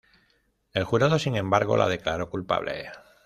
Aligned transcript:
El 0.73 0.83
jurado, 0.83 1.19
sin 1.19 1.35
embargo, 1.35 1.77
la 1.77 1.87
declaró 1.87 2.27
culpable. 2.31 2.89